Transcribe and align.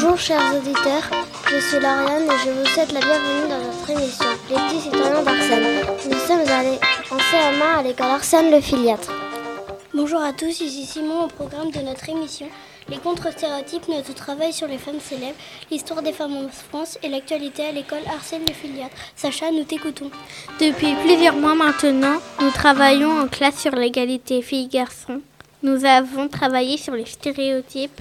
Bonjour 0.00 0.16
chers 0.16 0.54
auditeurs, 0.54 1.10
je 1.50 1.58
suis 1.58 1.80
Lauriane 1.80 2.22
et 2.22 2.44
je 2.44 2.50
vous 2.50 2.64
souhaite 2.66 2.92
la 2.92 3.00
bienvenue 3.00 3.48
dans 3.48 3.58
notre 3.58 3.90
émission 3.90 4.26
Les 4.48 4.80
citoyens 4.80 5.22
d'Arsène. 5.24 5.86
Nous 6.08 6.18
sommes 6.20 6.48
allés 6.48 6.78
en 7.10 7.16
CM1 7.16 7.78
à 7.80 7.82
l'école 7.82 8.06
Arsène 8.06 8.52
le 8.52 8.60
Filiatre. 8.60 9.10
Bonjour 9.92 10.22
à 10.22 10.32
tous, 10.32 10.60
ici 10.60 10.86
Simon 10.86 11.24
au 11.24 11.26
programme 11.26 11.72
de 11.72 11.80
notre 11.80 12.08
émission 12.08 12.46
Les 12.88 12.98
contre-stéréotypes, 12.98 13.88
notre 13.88 14.14
travail 14.14 14.52
sur 14.52 14.68
les 14.68 14.78
femmes 14.78 15.00
célèbres, 15.00 15.34
l'histoire 15.68 16.00
des 16.02 16.12
femmes 16.12 16.36
en 16.36 16.48
France 16.48 16.96
et 17.02 17.08
l'actualité 17.08 17.66
à 17.66 17.72
l'école 17.72 18.06
Arsène 18.06 18.44
le 18.46 18.54
Filiatre. 18.54 18.94
Sacha, 19.16 19.50
nous 19.50 19.64
t'écoutons. 19.64 20.12
Depuis 20.60 20.94
plusieurs 21.02 21.34
mois 21.34 21.56
maintenant, 21.56 22.20
nous 22.40 22.52
travaillons 22.52 23.22
en 23.22 23.26
classe 23.26 23.58
sur 23.58 23.74
l'égalité 23.74 24.42
filles-garçons. 24.42 25.22
Nous 25.64 25.84
avons 25.84 26.28
travaillé 26.28 26.76
sur 26.76 26.94
les 26.94 27.04
stéréotypes. 27.04 28.00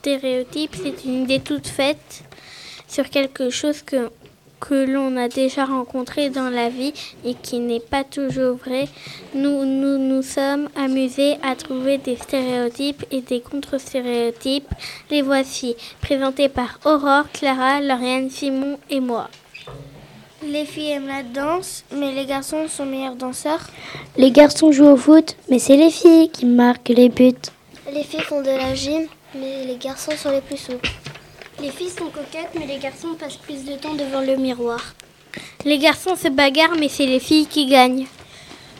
Stéréotypes, 0.00 0.76
c'est 0.82 1.04
une 1.04 1.24
idée 1.24 1.40
toute 1.40 1.66
faite 1.66 2.22
sur 2.88 3.10
quelque 3.10 3.50
chose 3.50 3.82
que, 3.82 4.10
que 4.58 4.90
l'on 4.90 5.14
a 5.18 5.28
déjà 5.28 5.66
rencontré 5.66 6.30
dans 6.30 6.48
la 6.48 6.70
vie 6.70 6.94
et 7.22 7.34
qui 7.34 7.58
n'est 7.58 7.80
pas 7.80 8.02
toujours 8.02 8.56
vrai. 8.56 8.88
Nous, 9.34 9.66
nous 9.66 9.98
nous 9.98 10.22
sommes 10.22 10.70
amusés 10.74 11.36
à 11.42 11.54
trouver 11.54 11.98
des 11.98 12.16
stéréotypes 12.16 13.04
et 13.10 13.20
des 13.20 13.42
contre-stéréotypes. 13.42 14.70
Les 15.10 15.20
voici, 15.20 15.76
présentés 16.00 16.48
par 16.48 16.80
Aurore, 16.86 17.30
Clara, 17.34 17.82
Lauriane, 17.82 18.30
Simon 18.30 18.78
et 18.88 19.00
moi. 19.00 19.28
Les 20.46 20.64
filles 20.64 20.92
aiment 20.92 21.08
la 21.08 21.22
danse, 21.22 21.84
mais 21.94 22.14
les 22.14 22.24
garçons 22.24 22.68
sont 22.68 22.86
meilleurs 22.86 23.16
danseurs. 23.16 23.66
Les 24.16 24.30
garçons 24.30 24.72
jouent 24.72 24.92
au 24.92 24.96
foot, 24.96 25.36
mais 25.50 25.58
c'est 25.58 25.76
les 25.76 25.90
filles 25.90 26.30
qui 26.30 26.46
marquent 26.46 26.88
les 26.88 27.10
buts. 27.10 27.34
Les 27.92 28.02
filles 28.02 28.22
font 28.22 28.40
de 28.40 28.46
la 28.46 28.74
gym, 28.74 29.06
mais 29.34 29.64
les 29.64 29.76
garçons 29.76 30.16
sont 30.16 30.30
les 30.30 30.40
plus 30.40 30.56
souples. 30.56 30.90
Les 31.60 31.70
filles 31.70 31.90
sont 31.90 32.10
coquettes, 32.10 32.54
mais 32.58 32.66
les 32.66 32.78
garçons 32.78 33.14
passent 33.14 33.36
plus 33.36 33.64
de 33.64 33.74
temps 33.74 33.94
devant 33.94 34.20
le 34.20 34.36
miroir. 34.36 34.94
Les 35.64 35.78
garçons 35.78 36.16
se 36.16 36.28
bagarrent, 36.28 36.78
mais 36.78 36.88
c'est 36.88 37.06
les 37.06 37.20
filles 37.20 37.46
qui 37.46 37.66
gagnent. 37.66 38.06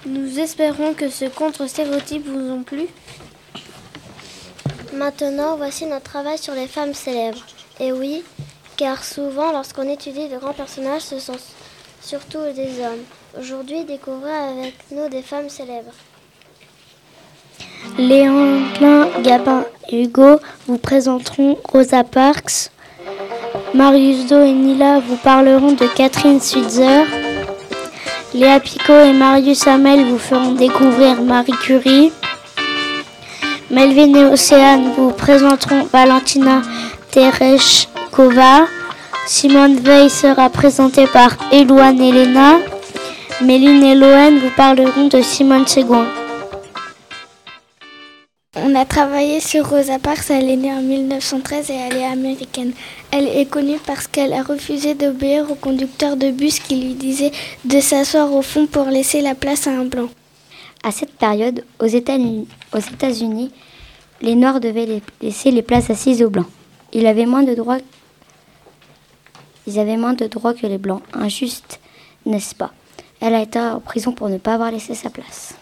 Nous 0.06 0.38
espérons 0.38 0.94
que 0.94 1.10
ce 1.10 1.26
contre-stéréotype 1.26 2.26
vous 2.26 2.50
ont 2.50 2.62
plu. 2.62 2.86
Maintenant, 4.94 5.56
voici 5.56 5.86
notre 5.86 6.04
travail 6.04 6.38
sur 6.38 6.54
les 6.54 6.66
femmes 6.66 6.94
célèbres. 6.94 7.44
Et 7.78 7.92
oui, 7.92 8.24
car 8.76 9.04
souvent, 9.04 9.52
lorsqu'on 9.52 9.88
étudie 9.88 10.28
de 10.28 10.38
grands 10.38 10.54
personnages, 10.54 11.02
ce 11.02 11.18
sont 11.18 11.36
surtout 12.00 12.40
des 12.54 12.80
hommes. 12.80 13.04
Aujourd'hui, 13.38 13.84
découvrez 13.84 14.32
avec 14.32 14.74
nous 14.90 15.08
des 15.08 15.22
femmes 15.22 15.50
célèbres. 15.50 15.92
Léon, 17.98 18.60
Gabin 19.22 19.64
et 19.90 20.02
Hugo 20.04 20.38
vous 20.66 20.78
présenteront 20.78 21.58
Rosa 21.70 22.04
Parks. 22.04 22.70
Marius 23.74 24.26
Do 24.26 24.42
et 24.42 24.52
Nila 24.52 25.00
vous 25.00 25.16
parleront 25.16 25.72
de 25.72 25.86
Catherine 25.94 26.40
Switzer. 26.40 27.04
Léa 28.34 28.60
Picot 28.60 29.00
et 29.04 29.12
Marius 29.12 29.66
Hamel 29.66 30.04
vous 30.06 30.18
feront 30.18 30.52
découvrir 30.52 31.20
Marie 31.22 31.52
Curie. 31.52 32.12
Melvin 33.70 34.14
et 34.14 34.24
Océane 34.24 34.92
vous 34.96 35.10
présenteront 35.10 35.86
Valentina 35.92 36.62
Tereshkova. 37.10 38.66
Simone 39.26 39.76
Veil 39.76 40.10
sera 40.10 40.48
présentée 40.48 41.06
par 41.06 41.36
Elouane 41.52 42.00
Elena. 42.00 42.58
Méline 43.42 43.82
et 43.84 43.94
Loen 43.94 44.38
vous 44.38 44.50
parleront 44.56 45.06
de 45.08 45.22
Simone 45.22 45.66
Seguin. 45.66 46.06
On 48.56 48.74
a 48.74 48.84
travaillé 48.84 49.38
sur 49.38 49.70
Rosa 49.70 50.00
Parks, 50.00 50.28
elle 50.28 50.50
est 50.50 50.56
née 50.56 50.72
en 50.72 50.82
1913 50.82 51.70
et 51.70 51.74
elle 51.74 51.96
est 51.98 52.04
américaine. 52.04 52.72
Elle 53.12 53.28
est 53.28 53.46
connue 53.46 53.78
parce 53.86 54.08
qu'elle 54.08 54.32
a 54.32 54.42
refusé 54.42 54.96
d'obéir 54.96 55.48
au 55.52 55.54
conducteur 55.54 56.16
de 56.16 56.32
bus 56.32 56.58
qui 56.58 56.74
lui 56.74 56.94
disait 56.94 57.30
de 57.64 57.80
s'asseoir 57.80 58.32
au 58.32 58.42
fond 58.42 58.66
pour 58.66 58.86
laisser 58.86 59.22
la 59.22 59.36
place 59.36 59.68
à 59.68 59.70
un 59.70 59.84
blanc. 59.84 60.08
À 60.82 60.90
cette 60.90 61.12
période, 61.12 61.64
aux 61.78 61.86
États-Unis, 61.86 63.52
les 64.20 64.34
Noirs 64.34 64.58
devaient 64.58 65.00
laisser 65.22 65.52
les 65.52 65.62
places 65.62 65.90
assises 65.90 66.20
aux 66.20 66.30
Blancs. 66.30 66.50
Ils 66.92 67.06
avaient 67.06 67.26
moins 67.26 67.44
de 67.44 67.54
droits, 67.54 67.78
ils 69.68 69.78
avaient 69.78 69.96
moins 69.96 70.14
de 70.14 70.26
droits 70.26 70.54
que 70.54 70.66
les 70.66 70.78
Blancs. 70.78 71.02
Injuste, 71.12 71.78
n'est-ce 72.26 72.56
pas? 72.56 72.72
Elle 73.20 73.36
a 73.36 73.42
été 73.42 73.60
en 73.60 73.78
prison 73.78 74.10
pour 74.10 74.28
ne 74.28 74.38
pas 74.38 74.54
avoir 74.54 74.72
laissé 74.72 74.96
sa 74.96 75.08
place. 75.08 75.54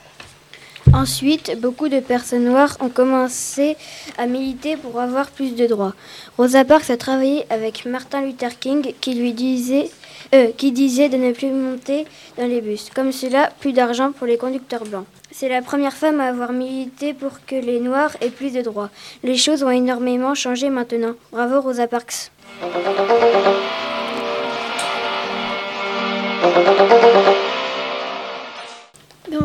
Ensuite, 0.92 1.58
beaucoup 1.60 1.88
de 1.88 2.00
personnes 2.00 2.44
noires 2.44 2.76
ont 2.80 2.88
commencé 2.88 3.76
à 4.16 4.26
militer 4.26 4.76
pour 4.76 5.00
avoir 5.00 5.30
plus 5.30 5.54
de 5.54 5.66
droits. 5.66 5.94
Rosa 6.36 6.64
Parks 6.64 6.90
a 6.90 6.96
travaillé 6.96 7.44
avec 7.50 7.84
Martin 7.86 8.22
Luther 8.22 8.58
King 8.58 8.94
qui 9.00 9.14
lui 9.14 9.32
disait, 9.32 9.90
euh, 10.34 10.48
qui 10.56 10.72
disait 10.72 11.08
de 11.08 11.16
ne 11.16 11.32
plus 11.32 11.50
monter 11.50 12.06
dans 12.36 12.46
les 12.46 12.60
bus. 12.60 12.90
Comme 12.94 13.12
cela, 13.12 13.50
plus 13.60 13.72
d'argent 13.72 14.12
pour 14.12 14.26
les 14.26 14.36
conducteurs 14.36 14.84
blancs. 14.84 15.04
C'est 15.30 15.48
la 15.48 15.62
première 15.62 15.92
femme 15.92 16.20
à 16.20 16.26
avoir 16.26 16.52
milité 16.52 17.14
pour 17.14 17.44
que 17.46 17.54
les 17.54 17.80
Noirs 17.80 18.16
aient 18.20 18.30
plus 18.30 18.52
de 18.52 18.62
droits. 18.62 18.90
Les 19.22 19.36
choses 19.36 19.62
ont 19.62 19.70
énormément 19.70 20.34
changé 20.34 20.70
maintenant. 20.70 21.14
Bravo 21.32 21.60
Rosa 21.60 21.86
Parks. 21.86 22.30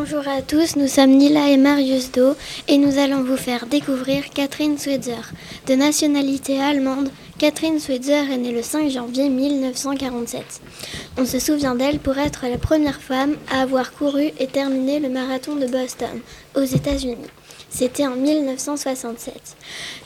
Bonjour 0.06 0.28
à 0.28 0.42
tous, 0.42 0.76
nous 0.76 0.86
sommes 0.86 1.12
Nila 1.12 1.48
et 1.48 1.56
Marius 1.56 2.12
Do 2.12 2.34
et 2.68 2.76
nous 2.76 2.98
allons 2.98 3.22
vous 3.22 3.38
faire 3.38 3.64
découvrir 3.64 4.28
Catherine 4.28 4.76
Switzer. 4.76 5.32
De 5.66 5.74
nationalité 5.76 6.60
allemande, 6.60 7.08
Catherine 7.38 7.80
Switzer 7.80 8.30
est 8.30 8.36
née 8.36 8.52
le 8.52 8.62
5 8.62 8.90
janvier 8.90 9.30
1947. 9.30 10.60
On 11.16 11.24
se 11.24 11.38
souvient 11.38 11.74
d'elle 11.74 12.00
pour 12.00 12.18
être 12.18 12.44
la 12.46 12.58
première 12.58 13.00
femme 13.00 13.36
à 13.50 13.62
avoir 13.62 13.94
couru 13.94 14.30
et 14.38 14.46
terminé 14.46 15.00
le 15.00 15.08
marathon 15.08 15.56
de 15.56 15.66
Boston, 15.66 16.20
aux 16.54 16.64
États-Unis. 16.64 17.30
C'était 17.70 18.06
en 18.06 18.16
1967. 18.16 19.34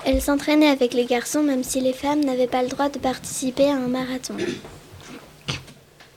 Elle 0.05 0.23
s'entraînait 0.23 0.71
avec 0.71 0.95
les 0.95 1.07
garçons 1.07 1.43
même 1.43 1.65
si 1.65 1.81
les 1.81 1.93
femmes 1.93 2.25
n'avaient 2.25 2.47
pas 2.47 2.63
le 2.63 2.69
droit 2.69 2.89
de 2.89 3.01
participer 3.01 3.69
à 3.69 3.75
un 3.75 3.89
marathon. 3.89 4.37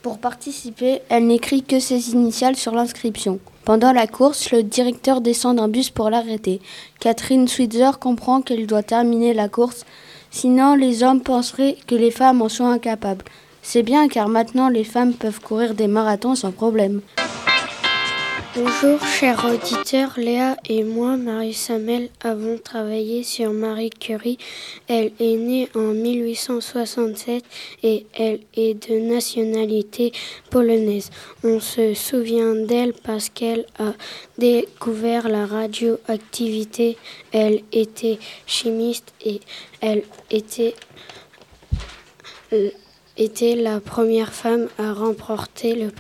Pour 0.04 0.20
participer, 0.20 1.02
elle 1.10 1.26
n'écrit 1.26 1.64
que 1.64 1.80
ses 1.80 2.12
initiales 2.12 2.58
sur 2.58 2.74
l'inscription. 2.74 3.40
Pendant 3.64 3.94
la 3.94 4.08
course, 4.08 4.52
le 4.52 4.64
directeur 4.64 5.22
descend 5.22 5.58
d'un 5.58 5.68
bus 5.68 5.92
pour 5.92 6.10
l'arrêter. 6.10 6.62
Catherine 7.00 7.48
Switzer 7.48 7.92
comprend 8.00 8.42
qu'elle 8.42 8.66
doit 8.66 8.82
terminer 8.82 9.34
la 9.34 9.50
course, 9.50 9.86
sinon 10.32 10.74
les 10.76 11.04
hommes 11.04 11.22
penseraient 11.22 11.78
que 11.86 11.96
les 11.96 12.12
femmes 12.12 12.42
en 12.42 12.50
sont 12.50 12.66
incapables. 12.66 13.26
C'est 13.62 13.84
bien 13.84 14.08
car 14.08 14.28
maintenant 14.28 14.70
les 14.70 14.84
femmes 14.84 15.14
peuvent 15.14 15.40
courir 15.40 15.76
des 15.76 15.88
marathons 15.88 16.34
sans 16.34 16.52
problème. 16.52 17.02
Bonjour 18.54 19.00
chers 19.06 19.46
auditeurs, 19.46 20.12
Léa 20.18 20.58
et 20.68 20.84
moi, 20.84 21.16
Marie 21.16 21.54
Samel, 21.54 22.10
avons 22.22 22.58
travaillé 22.58 23.24
sur 23.24 23.54
Marie 23.54 23.90
Curie. 23.90 24.38
Elle 24.90 25.14
est 25.22 25.38
née 25.38 25.70
en 25.74 25.94
1867 25.94 27.46
et 27.84 28.06
elle 28.14 28.42
est 28.54 28.90
de 28.90 29.00
nationalité 29.00 30.12
polonaise. 30.50 31.12
On 31.46 31.62
se 31.62 31.94
souvient 31.94 32.54
d'elle 32.54 32.92
parce 32.92 33.30
qu'elle 33.30 33.66
a 33.80 33.94
découvert 34.38 35.30
la 35.30 35.46
radioactivité. 35.46 36.98
Elle 37.32 37.62
était 37.72 38.20
chimiste 38.46 39.14
et 39.24 39.40
elle 39.80 40.04
était, 40.30 40.76
était 43.16 43.56
la 43.56 43.80
première 43.80 44.34
femme 44.34 44.68
à 44.78 44.92
remporter 44.92 45.76
le 45.76 45.92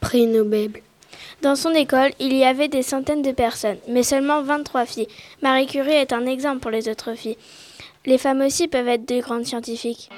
prix 0.00 0.26
Nobel. 0.26 0.72
Dans 1.42 1.56
son 1.56 1.70
école, 1.70 2.10
il 2.20 2.34
y 2.34 2.44
avait 2.44 2.68
des 2.68 2.82
centaines 2.82 3.22
de 3.22 3.32
personnes, 3.32 3.78
mais 3.88 4.02
seulement 4.02 4.42
23 4.42 4.84
filles. 4.84 5.08
Marie 5.42 5.66
Curie 5.66 5.92
est 5.92 6.12
un 6.12 6.26
exemple 6.26 6.60
pour 6.60 6.70
les 6.70 6.86
autres 6.88 7.14
filles. 7.14 7.38
Les 8.04 8.18
femmes 8.18 8.42
aussi 8.42 8.68
peuvent 8.68 8.88
être 8.88 9.08
de 9.08 9.20
grandes 9.20 9.46
scientifiques. 9.46 10.10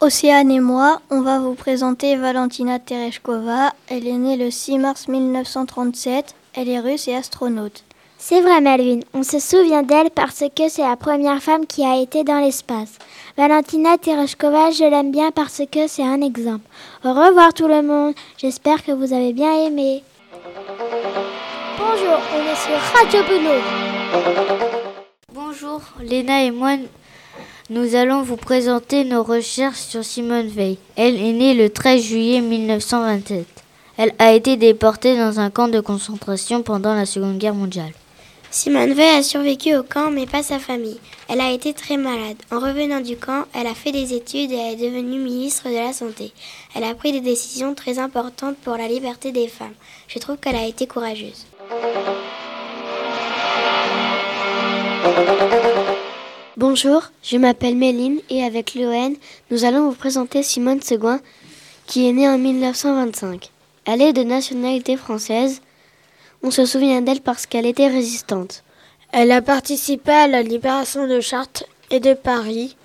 Océane 0.00 0.50
et 0.50 0.58
moi, 0.58 1.00
on 1.10 1.20
va 1.20 1.38
vous 1.38 1.54
présenter 1.54 2.16
Valentina 2.16 2.80
Tereshkova. 2.80 3.72
Elle 3.88 4.08
est 4.08 4.18
née 4.18 4.36
le 4.36 4.50
6 4.50 4.78
mars 4.78 5.06
1937. 5.06 6.34
Elle 6.54 6.68
est 6.68 6.80
russe 6.80 7.06
et 7.06 7.14
astronaute. 7.14 7.84
C'est 8.24 8.40
vrai, 8.40 8.60
Melvin. 8.60 9.00
On 9.14 9.24
se 9.24 9.40
souvient 9.40 9.82
d'elle 9.82 10.10
parce 10.10 10.44
que 10.54 10.68
c'est 10.68 10.82
la 10.88 10.94
première 10.94 11.42
femme 11.42 11.66
qui 11.66 11.84
a 11.84 12.00
été 12.00 12.22
dans 12.22 12.38
l'espace. 12.38 12.96
Valentina 13.36 13.98
Tereshkova, 13.98 14.70
je 14.70 14.84
l'aime 14.88 15.10
bien 15.10 15.32
parce 15.32 15.60
que 15.68 15.88
c'est 15.88 16.04
un 16.04 16.20
exemple. 16.20 16.64
Au 17.04 17.14
revoir 17.14 17.52
tout 17.52 17.66
le 17.66 17.82
monde. 17.82 18.14
J'espère 18.38 18.84
que 18.84 18.92
vous 18.92 19.12
avez 19.12 19.32
bien 19.32 19.66
aimé. 19.66 20.04
Bonjour, 21.76 22.20
on 22.32 22.42
est 22.48 22.54
sur 22.54 22.78
Radio 22.94 23.22
Beno. 23.28 23.60
Bonjour, 25.34 25.80
Léna 26.00 26.44
et 26.44 26.52
moi, 26.52 26.76
nous 27.70 27.96
allons 27.96 28.22
vous 28.22 28.36
présenter 28.36 29.02
nos 29.02 29.24
recherches 29.24 29.80
sur 29.80 30.04
Simone 30.04 30.46
Veil. 30.46 30.78
Elle 30.94 31.16
est 31.16 31.32
née 31.32 31.54
le 31.54 31.70
13 31.70 32.00
juillet 32.00 32.40
1927. 32.40 33.46
Elle 33.96 34.14
a 34.20 34.32
été 34.32 34.56
déportée 34.56 35.16
dans 35.16 35.40
un 35.40 35.50
camp 35.50 35.66
de 35.66 35.80
concentration 35.80 36.62
pendant 36.62 36.94
la 36.94 37.04
Seconde 37.04 37.38
Guerre 37.38 37.54
mondiale. 37.54 37.92
Simone 38.54 38.92
Veil 38.92 39.16
a 39.16 39.22
survécu 39.22 39.74
au 39.74 39.82
camp, 39.82 40.10
mais 40.10 40.26
pas 40.26 40.42
sa 40.42 40.58
famille. 40.58 41.00
Elle 41.26 41.40
a 41.40 41.52
été 41.52 41.72
très 41.72 41.96
malade. 41.96 42.36
En 42.50 42.58
revenant 42.58 43.00
du 43.00 43.16
camp, 43.16 43.46
elle 43.54 43.66
a 43.66 43.74
fait 43.74 43.92
des 43.92 44.12
études 44.12 44.52
et 44.52 44.56
elle 44.56 44.74
est 44.74 44.90
devenue 44.90 45.18
ministre 45.18 45.70
de 45.70 45.74
la 45.74 45.94
Santé. 45.94 46.32
Elle 46.74 46.84
a 46.84 46.94
pris 46.94 47.12
des 47.12 47.22
décisions 47.22 47.74
très 47.74 47.98
importantes 47.98 48.58
pour 48.58 48.76
la 48.76 48.88
liberté 48.88 49.32
des 49.32 49.48
femmes. 49.48 49.72
Je 50.06 50.18
trouve 50.18 50.36
qu'elle 50.36 50.56
a 50.56 50.66
été 50.66 50.86
courageuse. 50.86 51.46
Bonjour, 56.58 57.04
je 57.22 57.38
m'appelle 57.38 57.76
Méline 57.76 58.20
et 58.28 58.44
avec 58.44 58.74
l'ON, 58.74 59.14
nous 59.50 59.64
allons 59.64 59.88
vous 59.88 59.96
présenter 59.96 60.42
Simone 60.42 60.82
Seguin, 60.82 61.20
qui 61.86 62.06
est 62.06 62.12
née 62.12 62.28
en 62.28 62.36
1925. 62.36 63.50
Elle 63.86 64.02
est 64.02 64.12
de 64.12 64.22
nationalité 64.22 64.98
française. 64.98 65.62
On 66.42 66.50
se 66.50 66.66
souvient 66.66 67.02
d'elle 67.02 67.20
parce 67.20 67.46
qu'elle 67.46 67.66
était 67.66 67.88
résistante. 67.88 68.64
Elle 69.12 69.30
a 69.30 69.42
participé 69.42 70.10
à 70.10 70.26
la 70.26 70.42
libération 70.42 71.06
de 71.06 71.20
Chartres 71.20 71.64
et 71.90 72.00
de 72.00 72.14
Paris. 72.14 72.76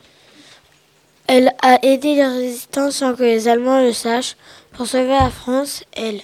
Elle 1.27 1.53
a 1.61 1.83
aidé 1.85 2.15
les 2.15 2.25
résistants 2.25 2.91
sans 2.91 3.15
que 3.15 3.23
les 3.23 3.47
Allemands 3.47 3.81
le 3.81 3.93
sachent 3.93 4.35
pour 4.73 4.85
sauver 4.85 5.07
la 5.07 5.31
France, 5.31 5.83
elle 5.93 6.21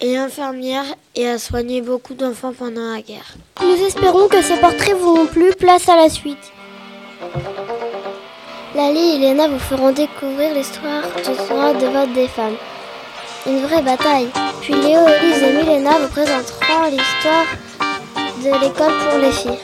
est 0.00 0.16
infirmière 0.16 0.84
et 1.14 1.28
a 1.28 1.38
soigné 1.38 1.82
beaucoup 1.82 2.14
d'enfants 2.14 2.52
pendant 2.52 2.94
la 2.94 3.00
guerre. 3.00 3.36
Nous 3.62 3.86
espérons 3.86 4.26
que 4.28 4.42
ces 4.42 4.56
portraits 4.56 4.96
vous 4.96 5.14
ont 5.14 5.26
plu. 5.26 5.52
Place 5.52 5.88
à 5.88 5.96
la 5.96 6.08
suite. 6.08 6.52
Lali 8.74 9.14
et 9.14 9.18
Léna 9.18 9.48
vous 9.48 9.58
feront 9.58 9.92
découvrir 9.92 10.54
l'histoire 10.54 11.02
du 11.16 11.36
droit 11.36 11.74
de 11.74 11.86
vote 11.86 12.12
des 12.12 12.28
femmes. 12.28 12.56
Une 13.46 13.60
vraie 13.60 13.82
bataille. 13.82 14.30
Puis 14.60 14.74
Léo, 14.74 15.00
Elise 15.08 15.42
et 15.42 15.52
Milena 15.52 15.98
vous 16.00 16.08
présenteront 16.08 16.84
l'histoire 16.90 17.46
de 18.42 18.60
l'école 18.60 18.92
pour 19.08 19.18
les 19.18 19.32
filles. 19.32 19.58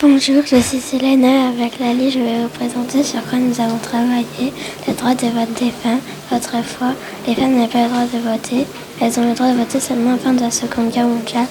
Bonjour, 0.00 0.42
je 0.44 0.56
suis 0.56 0.80
Selena. 0.80 1.50
Avec 1.50 1.78
Lali, 1.78 2.10
je 2.10 2.18
vais 2.18 2.42
vous 2.42 2.48
présenter 2.48 3.04
sur 3.04 3.22
quoi 3.26 3.38
nous 3.38 3.60
avons 3.60 3.78
travaillé 3.78 4.52
le 4.88 4.94
droit 4.94 5.14
de 5.14 5.26
vote 5.26 5.52
des 5.60 5.70
femmes. 5.70 6.00
Autrefois, 6.32 6.94
les 7.28 7.34
femmes 7.36 7.54
n'avaient 7.54 7.68
pas 7.68 7.82
le 7.84 7.88
droit 7.88 8.04
de 8.04 8.18
voter. 8.18 8.66
Elles 9.00 9.20
ont 9.20 9.28
le 9.28 9.34
droit 9.34 9.52
de 9.52 9.58
voter 9.58 9.78
seulement 9.78 10.16
fin 10.16 10.32
de 10.32 10.40
la 10.40 10.50
Seconde 10.50 10.90
Guerre 10.90 11.06
mondiale. 11.06 11.46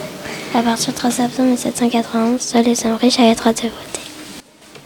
À 0.53 0.61
partir 0.61 0.93
du 0.93 0.99
3 0.99 1.11
septembre 1.11 1.49
1791, 1.49 2.41
seuls 2.41 2.65
les 2.65 2.85
hommes 2.85 2.95
riches 2.95 3.19
avaient 3.19 3.29
le 3.29 3.35
droit 3.35 3.53
de 3.53 3.61
voter. 3.61 4.01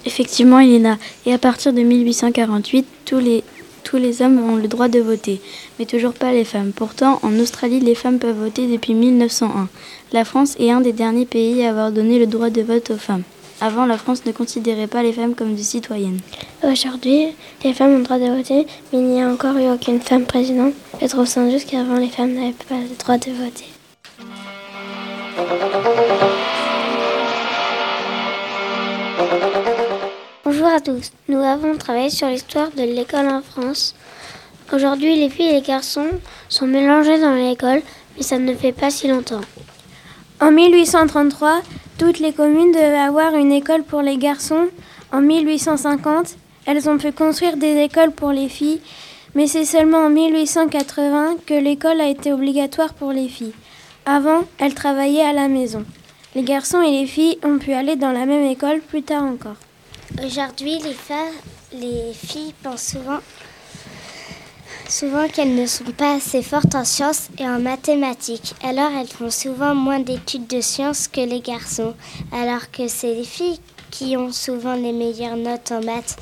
Effectivement, 0.05 0.59
Elena. 0.59 0.97
Et 1.25 1.33
à 1.33 1.39
partir 1.39 1.73
de 1.73 1.81
1848, 1.81 2.85
tous 3.05 3.19
les, 3.19 3.43
tous 3.93 3.99
les 3.99 4.23
hommes 4.23 4.39
ont 4.39 4.55
le 4.55 4.67
droit 4.67 4.87
de 4.87 4.99
voter, 4.99 5.39
mais 5.77 5.85
toujours 5.85 6.13
pas 6.13 6.31
les 6.31 6.45
femmes. 6.45 6.71
Pourtant, 6.75 7.19
en 7.21 7.37
Australie, 7.37 7.79
les 7.79 7.93
femmes 7.93 8.17
peuvent 8.17 8.39
voter 8.39 8.65
depuis 8.65 8.95
1901. 8.95 9.69
La 10.13 10.25
France 10.25 10.55
est 10.57 10.71
un 10.71 10.81
des 10.81 10.93
derniers 10.93 11.27
pays 11.27 11.63
à 11.63 11.69
avoir 11.69 11.91
donné 11.91 12.17
le 12.17 12.25
droit 12.25 12.49
de 12.49 12.63
vote 12.63 12.89
aux 12.89 12.97
femmes. 12.97 13.21
Avant, 13.61 13.85
la 13.85 13.99
France 13.99 14.25
ne 14.25 14.31
considérait 14.31 14.87
pas 14.87 15.03
les 15.03 15.13
femmes 15.13 15.35
comme 15.35 15.53
des 15.53 15.61
citoyennes. 15.61 16.21
Aujourd'hui, 16.63 17.27
les 17.63 17.73
femmes 17.73 17.91
ont 17.91 17.97
le 17.99 18.03
droit 18.03 18.17
de 18.17 18.35
voter, 18.35 18.65
mais 18.91 18.97
il 18.97 19.05
n'y 19.05 19.21
a 19.21 19.29
encore 19.29 19.57
eu 19.57 19.69
aucune 19.69 20.01
femme 20.01 20.25
présidente. 20.25 20.73
Je 20.99 21.05
trouve 21.05 21.29
injuste 21.35 21.69
qu'avant, 21.69 21.97
les 21.97 22.09
femmes 22.09 22.33
n'avaient 22.33 22.55
pas 22.67 22.73
le 22.73 22.97
droit 22.97 23.19
de 23.19 23.29
voter. 23.29 23.67
Bonjour 30.63 30.77
à 30.77 30.79
tous. 30.79 31.11
Nous 31.27 31.39
avons 31.39 31.77
travaillé 31.77 32.09
sur 32.09 32.29
l'histoire 32.29 32.71
de 32.71 32.83
l'école 32.83 33.27
en 33.27 33.41
France. 33.41 33.95
Aujourd'hui, 34.71 35.17
les 35.17 35.29
filles 35.29 35.49
et 35.49 35.53
les 35.55 35.61
garçons 35.61 36.07
sont 36.47 36.67
mélangés 36.67 37.19
dans 37.19 37.33
l'école, 37.33 37.81
mais 38.15 38.23
ça 38.23 38.39
ne 38.39 38.55
fait 38.55 38.71
pas 38.71 38.89
si 38.89 39.09
longtemps. 39.09 39.41
En 40.39 40.51
1833, 40.51 41.63
toutes 41.97 42.19
les 42.19 42.31
communes 42.31 42.71
devaient 42.71 42.95
avoir 42.95 43.35
une 43.35 43.51
école 43.51 43.83
pour 43.83 44.01
les 44.01 44.15
garçons. 44.15 44.69
En 45.11 45.19
1850, 45.19 46.37
elles 46.65 46.89
ont 46.89 46.97
pu 46.97 47.11
construire 47.11 47.57
des 47.57 47.81
écoles 47.81 48.11
pour 48.11 48.31
les 48.31 48.47
filles, 48.47 48.79
mais 49.35 49.47
c'est 49.47 49.65
seulement 49.65 50.05
en 50.05 50.09
1880 50.09 51.39
que 51.45 51.55
l'école 51.55 51.99
a 51.99 52.07
été 52.07 52.31
obligatoire 52.31 52.93
pour 52.93 53.11
les 53.11 53.27
filles. 53.27 53.53
Avant, 54.05 54.45
elles 54.59 54.75
travaillaient 54.75 55.25
à 55.25 55.33
la 55.33 55.49
maison. 55.49 55.83
Les 56.35 56.43
garçons 56.43 56.81
et 56.81 57.01
les 57.01 57.05
filles 57.05 57.37
ont 57.43 57.57
pu 57.57 57.73
aller 57.73 57.97
dans 57.97 58.13
la 58.13 58.25
même 58.25 58.45
école 58.45 58.79
plus 58.79 59.03
tard 59.03 59.23
encore. 59.23 59.57
Aujourd'hui, 60.21 60.79
les, 60.79 61.79
les 61.79 62.13
filles 62.13 62.53
pensent 62.61 62.91
souvent 62.91 63.19
souvent 64.93 65.27
qu'elles 65.27 65.55
ne 65.55 65.65
sont 65.65 65.91
pas 65.97 66.15
assez 66.15 66.43
fortes 66.43 66.75
en 66.75 66.85
sciences 66.85 67.29
et 67.39 67.47
en 67.47 67.59
mathématiques. 67.59 68.53
Alors 68.63 68.91
elles 68.91 69.07
font 69.07 69.31
souvent 69.31 69.73
moins 69.73 69.99
d'études 69.99 70.47
de 70.47 70.61
sciences 70.61 71.07
que 71.07 71.21
les 71.21 71.41
garçons, 71.41 71.95
alors 72.31 72.69
que 72.71 72.87
c'est 72.87 73.15
les 73.15 73.23
filles 73.23 73.59
qui 73.89 74.15
ont 74.17 74.31
souvent 74.31 74.75
les 74.75 74.91
meilleures 74.91 75.37
notes 75.37 75.71
en 75.71 75.83
maths. 75.83 76.17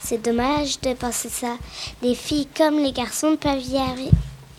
C'est 0.00 0.22
dommage 0.22 0.80
de 0.80 0.94
penser 0.94 1.28
ça. 1.28 1.56
Les 2.02 2.14
filles 2.14 2.48
comme 2.56 2.78
les 2.78 2.92
garçons 2.92 3.36
peuvent 3.36 3.64
y, 3.64 3.76
arri 3.76 4.10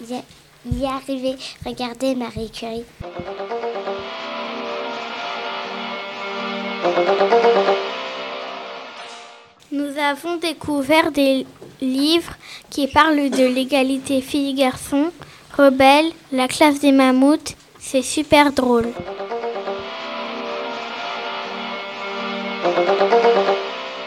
y, 0.01 0.79
y 0.79 0.85
arriver. 0.85 1.35
Regardez 1.65 2.15
Marie 2.15 2.51
Curie. 2.51 2.85
Nous 9.77 9.95
avons 9.99 10.37
découvert 10.37 11.11
des 11.11 11.45
livres 11.81 12.33
qui 12.71 12.87
parlent 12.87 13.29
de 13.29 13.45
l'égalité 13.45 14.21
filles-garçons, 14.21 15.11
Rebelle, 15.55 16.11
la 16.31 16.47
classe 16.47 16.79
des 16.79 16.91
mammouths. 16.91 17.55
C'est 17.79 18.01
super 18.01 18.51
drôle. 18.53 18.87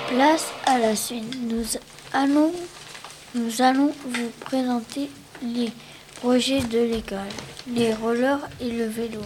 Place 0.09 0.53
à 0.67 0.79
la 0.81 0.97
suite. 0.97 1.37
Nous 1.41 1.65
allons, 2.13 2.51
nous 3.37 3.63
allons 3.63 3.93
vous 4.07 4.31
présenter 4.41 5.09
les 5.41 5.71
projets 6.17 6.63
de 6.63 6.81
l'école, 6.81 7.19
les 7.69 7.95
rollers 7.95 8.41
et 8.61 8.73
le 8.73 8.87
vélo. 8.87 9.23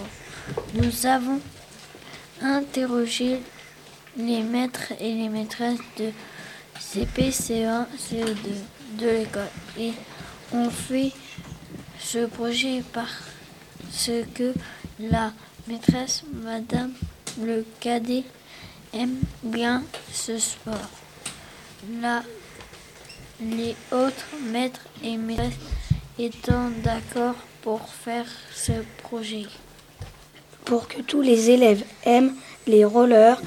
Nous 0.75 1.07
avons 1.07 1.41
interrogé 2.43 3.41
les 4.19 4.43
maîtres 4.43 4.93
et 5.01 5.15
les 5.15 5.31
maîtresses 5.31 5.79
de 5.99 6.11
CP, 6.81 7.31
CE1, 7.31 7.87
CE2 7.99 8.99
de 8.99 9.07
l'école. 9.09 9.49
Et 9.79 9.93
on 10.53 10.71
fait 10.71 11.13
ce 11.99 12.27
projet 12.27 12.83
parce 12.93 14.11
que 14.35 14.53
la 14.99 15.33
maîtresse, 15.67 16.25
Madame 16.43 16.93
le 17.41 17.65
cadet, 17.81 18.25
aime 18.93 19.19
bien 19.43 19.83
ce 20.13 20.39
sport. 20.39 20.89
Les 23.41 23.75
autres 23.91 24.27
maîtres 24.53 24.87
et 25.03 25.17
maîtresses 25.17 25.55
étant 26.19 26.71
d'accord 26.83 27.35
pour 27.63 27.89
faire 27.89 28.27
ce 28.55 28.73
projet. 29.03 29.47
Pour 30.65 30.89
que 30.89 31.03
tous 31.03 31.21
les 31.21 31.51
élèves 31.51 31.85
aiment 32.05 32.35
les 32.67 32.85
rollers, 32.85 33.41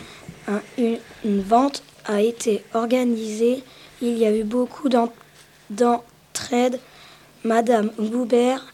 un, 0.47 0.61
une, 0.77 0.99
une, 1.23 1.41
vente 1.41 1.81
a 2.07 2.21
été 2.21 2.63
organisée. 2.73 3.63
Il 4.01 4.17
y 4.17 4.25
a 4.25 4.35
eu 4.35 4.43
beaucoup 4.43 4.89
d'entraide. 4.89 6.79
Madame 7.43 7.91
Goubert 7.99 8.65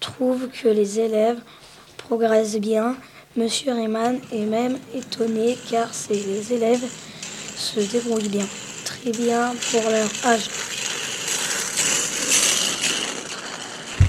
trouve 0.00 0.48
que 0.48 0.68
les 0.68 1.00
élèves 1.00 1.40
progressent 1.96 2.56
bien. 2.56 2.96
Monsieur 3.36 3.72
Rayman 3.72 4.20
est 4.32 4.44
même 4.44 4.78
étonné 4.94 5.56
car 5.70 5.88
les 6.10 6.52
élèves 6.52 6.84
se 7.56 7.80
débrouillent 7.80 8.28
bien, 8.28 8.46
très 8.84 9.10
bien 9.10 9.54
pour 9.70 9.82
leur 9.90 10.08
âge. 10.26 10.48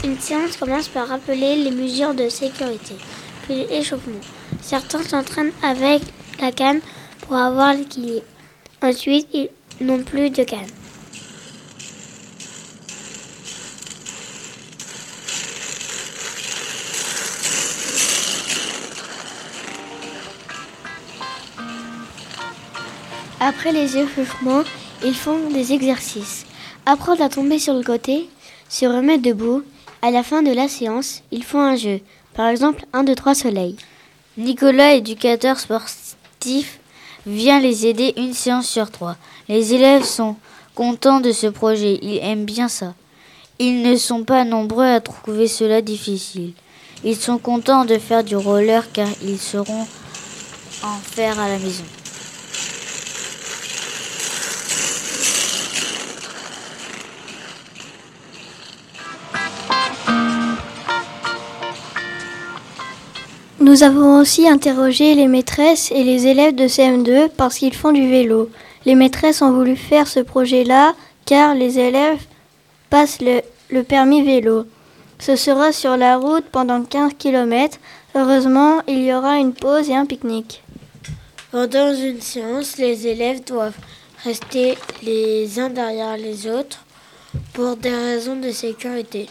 Une 0.03 0.19
séance 0.19 0.57
commence 0.57 0.89
par 0.89 1.07
rappeler 1.07 1.55
les 1.55 1.71
mesures 1.71 2.13
de 2.13 2.27
sécurité, 2.27 2.95
puis 3.43 3.65
l'échauffement. 3.69 4.19
Certains 4.61 5.03
s'entraînent 5.03 5.53
avec 5.61 6.01
la 6.41 6.51
canne 6.51 6.81
pour 7.21 7.37
avoir 7.37 7.73
l'équilibre. 7.73 8.25
Ensuite, 8.83 9.29
ils 9.33 9.49
n'ont 9.79 10.03
plus 10.03 10.29
de 10.29 10.43
canne. 10.43 10.59
Après 23.39 23.71
les 23.71 23.97
échauffements, 23.97 24.63
ils 25.01 25.15
font 25.15 25.49
des 25.49 25.71
exercices. 25.71 26.45
Apprendre 26.85 27.21
à 27.21 27.29
tomber 27.29 27.59
sur 27.59 27.73
le 27.73 27.83
côté, 27.83 28.27
se 28.67 28.85
remettre 28.85 29.23
debout. 29.23 29.63
À 30.01 30.11
la 30.11 30.23
fin 30.23 30.41
de 30.41 30.51
la 30.51 30.67
séance, 30.67 31.23
ils 31.31 31.45
font 31.45 31.61
un 31.61 31.77
jeu. 31.77 32.01
Par 32.33 32.49
exemple, 32.49 32.85
1, 32.91 33.05
2, 33.05 33.15
3 33.15 33.33
soleil. 33.33 33.77
Nicolas, 34.37 34.93
éducateur 34.93 35.57
sportif, 35.57 36.79
vient 37.25 37.59
les 37.59 37.85
aider 37.85 38.13
une 38.17 38.33
séance 38.33 38.67
sur 38.67 38.91
trois. 38.91 39.15
Les 39.47 39.73
élèves 39.73 40.03
sont 40.03 40.35
contents 40.75 41.19
de 41.19 41.31
ce 41.31 41.47
projet, 41.47 41.99
ils 42.01 42.17
aiment 42.17 42.45
bien 42.45 42.67
ça. 42.67 42.93
Ils 43.59 43.83
ne 43.83 43.95
sont 43.95 44.23
pas 44.23 44.43
nombreux 44.43 44.85
à 44.85 44.99
trouver 44.99 45.47
cela 45.47 45.81
difficile. 45.81 46.53
Ils 47.03 47.15
sont 47.15 47.37
contents 47.37 47.85
de 47.85 47.97
faire 47.97 48.23
du 48.23 48.35
roller 48.35 48.91
car 48.91 49.07
ils 49.23 49.39
seront 49.39 49.85
en 50.83 50.97
faire 51.01 51.39
à 51.39 51.47
la 51.49 51.59
maison. 51.59 51.83
Nous 63.63 63.83
avons 63.83 64.19
aussi 64.19 64.45
interrogé 64.45 65.15
les 65.15 65.29
maîtresses 65.29 65.89
et 65.91 66.03
les 66.03 66.27
élèves 66.27 66.53
de 66.53 66.65
CM2 66.65 67.29
parce 67.29 67.59
qu'ils 67.59 67.73
font 67.73 67.93
du 67.93 68.09
vélo. 68.09 68.49
Les 68.83 68.93
maîtresses 68.93 69.41
ont 69.41 69.53
voulu 69.53 69.77
faire 69.77 70.05
ce 70.05 70.19
projet-là 70.19 70.93
car 71.25 71.55
les 71.55 71.79
élèves 71.79 72.19
passent 72.89 73.19
le, 73.21 73.81
permis 73.83 74.21
vélo. 74.21 74.65
Ce 75.17 75.37
sera 75.37 75.71
sur 75.71 75.95
la 75.95 76.17
route 76.17 76.43
pendant 76.51 76.83
15 76.83 77.13
km. 77.17 77.79
Heureusement, 78.15 78.81
il 78.89 79.01
y 79.01 79.13
aura 79.13 79.37
une 79.37 79.53
pause 79.53 79.89
et 79.89 79.95
un 79.95 80.05
pique-nique. 80.05 80.61
Pendant 81.53 81.95
une 81.95 82.19
séance, 82.19 82.75
les 82.77 83.07
élèves 83.07 83.45
doivent 83.45 83.79
rester 84.25 84.77
les 85.03 85.57
uns 85.57 85.69
derrière 85.69 86.17
les 86.17 86.47
autres 86.47 86.83
pour 87.53 87.77
des 87.77 87.95
raisons 87.95 88.35
de 88.35 88.51
sécurité. 88.51 89.29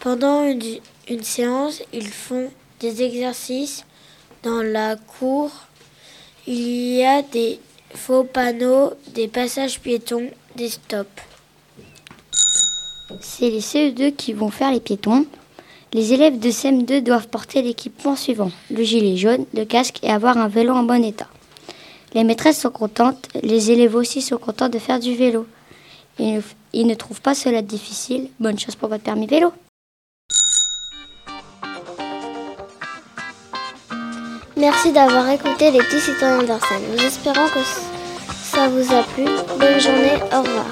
Pendant 0.00 0.42
une 0.42 1.22
séance, 1.22 1.80
ils 1.92 2.08
font 2.08 2.50
des 2.80 3.02
exercices 3.02 3.84
dans 4.42 4.62
la 4.62 4.96
cour. 4.96 5.50
Il 6.46 6.94
y 6.96 7.04
a 7.04 7.22
des 7.22 7.58
faux 7.94 8.24
panneaux, 8.24 8.92
des 9.14 9.28
passages 9.28 9.80
piétons, 9.80 10.30
des 10.54 10.68
stops. 10.68 11.08
C'est 13.20 13.50
les 13.50 13.60
CE2 13.60 14.14
qui 14.14 14.32
vont 14.32 14.50
faire 14.50 14.70
les 14.72 14.80
piétons. 14.80 15.26
Les 15.92 16.12
élèves 16.12 16.38
de 16.38 16.50
CM2 16.50 17.02
doivent 17.02 17.28
porter 17.28 17.62
l'équipement 17.62 18.16
suivant 18.16 18.50
le 18.70 18.82
gilet 18.82 19.16
jaune, 19.16 19.46
le 19.54 19.64
casque 19.64 20.00
et 20.02 20.10
avoir 20.10 20.36
un 20.36 20.48
vélo 20.48 20.74
en 20.74 20.82
bon 20.82 21.02
état. 21.02 21.28
Les 22.14 22.24
maîtresses 22.24 22.60
sont 22.60 22.70
contentes, 22.70 23.28
les 23.42 23.70
élèves 23.70 23.94
aussi 23.94 24.22
sont 24.22 24.38
contents 24.38 24.68
de 24.68 24.78
faire 24.78 25.00
du 25.00 25.14
vélo. 25.14 25.46
Ils 26.18 26.34
ne, 26.34 26.40
ils 26.72 26.86
ne 26.86 26.94
trouvent 26.94 27.20
pas 27.20 27.34
cela 27.34 27.62
difficile. 27.62 28.28
Bonne 28.40 28.58
chose 28.58 28.74
pour 28.74 28.88
votre 28.88 29.04
permis 29.04 29.26
vélo. 29.26 29.52
Merci 34.58 34.90
d'avoir 34.90 35.28
écouté 35.28 35.70
les 35.70 35.80
petits 35.80 36.00
citoyens 36.00 36.42
d'Arsène. 36.42 36.80
Nous 36.90 37.04
espérons 37.04 37.46
que 37.48 37.60
ça 38.42 38.68
vous 38.68 38.90
a 38.94 39.02
plu. 39.02 39.26
Bonne 39.58 39.78
journée, 39.78 40.14
au 40.32 40.40
revoir. 40.40 40.66